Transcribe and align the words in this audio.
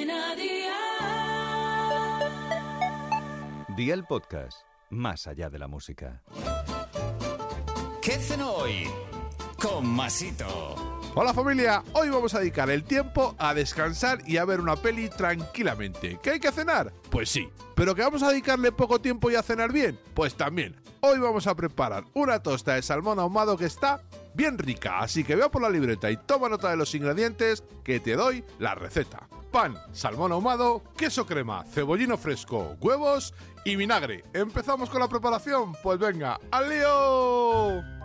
Cadena 0.00 0.34
Dial. 0.34 0.76
Día 3.76 3.92
el 3.94 4.04
podcast, 4.04 4.62
más 4.88 5.26
allá 5.26 5.50
de 5.50 5.58
la 5.58 5.68
música. 5.68 6.22
¿Qué 8.00 8.14
hacen 8.14 8.40
hoy? 8.40 8.88
Con 9.60 9.86
Masito. 9.86 10.74
Hola 11.14 11.34
familia, 11.34 11.82
hoy 11.92 12.08
vamos 12.08 12.34
a 12.34 12.38
dedicar 12.38 12.70
el 12.70 12.84
tiempo 12.84 13.34
a 13.38 13.52
descansar 13.52 14.20
y 14.26 14.38
a 14.38 14.46
ver 14.46 14.60
una 14.60 14.76
peli 14.76 15.10
tranquilamente. 15.10 16.18
¿Qué 16.22 16.30
hay 16.30 16.40
que 16.40 16.52
cenar? 16.52 16.92
Pues 17.10 17.28
sí. 17.28 17.50
¿Pero 17.74 17.94
que 17.94 18.00
vamos 18.02 18.22
a 18.22 18.30
dedicarle 18.30 18.72
poco 18.72 19.02
tiempo 19.02 19.30
y 19.30 19.34
a 19.34 19.42
cenar 19.42 19.70
bien? 19.70 19.98
Pues 20.14 20.34
también. 20.34 20.76
Hoy 21.00 21.18
vamos 21.18 21.46
a 21.46 21.54
preparar 21.54 22.04
una 22.14 22.42
tosta 22.42 22.74
de 22.74 22.82
salmón 22.82 23.18
ahumado 23.18 23.58
que 23.58 23.66
está 23.66 24.02
bien 24.34 24.56
rica, 24.56 25.00
así 25.00 25.24
que 25.24 25.36
vea 25.36 25.50
por 25.50 25.60
la 25.60 25.68
libreta 25.68 26.10
y 26.10 26.16
toma 26.16 26.48
nota 26.48 26.70
de 26.70 26.76
los 26.76 26.94
ingredientes 26.94 27.64
que 27.84 28.00
te 28.00 28.16
doy 28.16 28.44
la 28.58 28.74
receta. 28.74 29.28
Pan, 29.50 29.76
salmón 29.92 30.30
ahumado, 30.30 30.82
queso 30.96 31.26
crema, 31.26 31.64
cebollino 31.64 32.16
fresco, 32.16 32.76
huevos 32.80 33.34
y 33.64 33.74
vinagre. 33.74 34.24
¿Empezamos 34.32 34.88
con 34.88 35.00
la 35.00 35.08
preparación? 35.08 35.72
Pues 35.82 35.98
venga, 35.98 36.38
¡al 36.52 36.68
lío! 36.68 37.99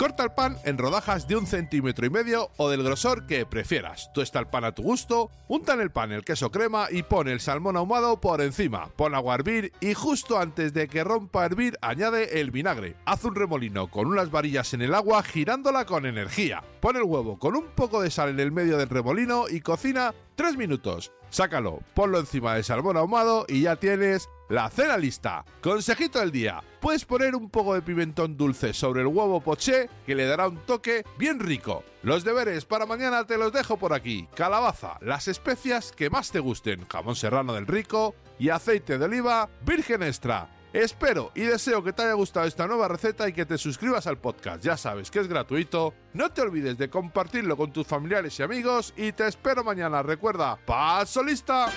Corta 0.00 0.22
el 0.22 0.32
pan 0.32 0.56
en 0.64 0.78
rodajas 0.78 1.28
de 1.28 1.36
un 1.36 1.46
centímetro 1.46 2.06
y 2.06 2.08
medio 2.08 2.48
o 2.56 2.70
del 2.70 2.82
grosor 2.82 3.26
que 3.26 3.44
prefieras. 3.44 4.10
Tuesta 4.14 4.38
el 4.38 4.46
pan 4.46 4.64
a 4.64 4.72
tu 4.72 4.82
gusto, 4.82 5.30
unta 5.46 5.74
en 5.74 5.82
el 5.82 5.90
pan 5.90 6.10
el 6.10 6.24
queso 6.24 6.50
crema 6.50 6.86
y 6.90 7.02
pon 7.02 7.28
el 7.28 7.38
salmón 7.38 7.76
ahumado 7.76 8.18
por 8.18 8.40
encima. 8.40 8.88
Pon 8.96 9.14
agua 9.14 9.34
a 9.34 9.36
hervir 9.36 9.74
y 9.78 9.92
justo 9.92 10.38
antes 10.38 10.72
de 10.72 10.88
que 10.88 11.04
rompa 11.04 11.42
a 11.42 11.44
hervir 11.44 11.76
añade 11.82 12.40
el 12.40 12.50
vinagre. 12.50 12.96
Haz 13.04 13.26
un 13.26 13.34
remolino 13.34 13.90
con 13.90 14.06
unas 14.06 14.30
varillas 14.30 14.72
en 14.72 14.80
el 14.80 14.94
agua 14.94 15.22
girándola 15.22 15.84
con 15.84 16.06
energía. 16.06 16.64
Pon 16.80 16.96
el 16.96 17.02
huevo 17.02 17.38
con 17.38 17.54
un 17.54 17.66
poco 17.66 18.00
de 18.00 18.10
sal 18.10 18.30
en 18.30 18.40
el 18.40 18.52
medio 18.52 18.78
del 18.78 18.88
remolino 18.88 19.50
y 19.50 19.60
cocina 19.60 20.14
3 20.36 20.56
minutos. 20.56 21.12
Sácalo, 21.28 21.80
ponlo 21.92 22.18
encima 22.18 22.54
del 22.54 22.64
salmón 22.64 22.96
ahumado 22.96 23.44
y 23.46 23.60
ya 23.60 23.76
tienes 23.76 24.30
la 24.50 24.68
cena 24.68 24.98
lista. 24.98 25.44
Consejito 25.62 26.18
del 26.18 26.32
día. 26.32 26.62
Puedes 26.80 27.04
poner 27.04 27.34
un 27.34 27.48
poco 27.48 27.74
de 27.74 27.82
pimentón 27.82 28.36
dulce 28.36 28.72
sobre 28.72 29.00
el 29.00 29.06
huevo 29.06 29.40
poché 29.40 29.88
que 30.04 30.14
le 30.14 30.26
dará 30.26 30.48
un 30.48 30.58
toque 30.58 31.04
bien 31.16 31.38
rico. 31.38 31.84
Los 32.02 32.24
deberes 32.24 32.64
para 32.64 32.84
mañana 32.84 33.24
te 33.24 33.38
los 33.38 33.52
dejo 33.52 33.78
por 33.78 33.92
aquí. 33.92 34.28
Calabaza, 34.34 34.98
las 35.00 35.28
especias 35.28 35.92
que 35.92 36.10
más 36.10 36.30
te 36.32 36.40
gusten, 36.40 36.86
jamón 36.86 37.16
serrano 37.16 37.54
del 37.54 37.66
rico 37.66 38.14
y 38.38 38.48
aceite 38.48 38.98
de 38.98 39.04
oliva 39.04 39.48
virgen 39.64 40.02
extra. 40.02 40.50
Espero 40.72 41.32
y 41.34 41.42
deseo 41.42 41.82
que 41.82 41.92
te 41.92 42.02
haya 42.02 42.12
gustado 42.12 42.46
esta 42.46 42.66
nueva 42.66 42.86
receta 42.86 43.28
y 43.28 43.32
que 43.32 43.46
te 43.46 43.58
suscribas 43.58 44.06
al 44.06 44.18
podcast. 44.18 44.62
Ya 44.62 44.76
sabes 44.76 45.10
que 45.10 45.18
es 45.18 45.28
gratuito. 45.28 45.94
No 46.12 46.30
te 46.30 46.42
olvides 46.42 46.78
de 46.78 46.90
compartirlo 46.90 47.56
con 47.56 47.72
tus 47.72 47.86
familiares 47.86 48.38
y 48.38 48.42
amigos 48.42 48.94
y 48.96 49.12
te 49.12 49.26
espero 49.26 49.64
mañana. 49.64 50.02
Recuerda, 50.02 50.56
paso 50.64 51.22
lista. 51.22 51.70